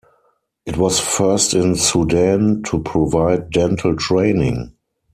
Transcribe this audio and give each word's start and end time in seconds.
It 0.65 0.77
was 0.77 0.97
the 0.99 1.05
first 1.05 1.53
in 1.53 1.75
Sudan 1.75 2.63
to 2.63 2.79
provide 2.79 3.51
dental 3.51 3.95
training. 3.95 4.73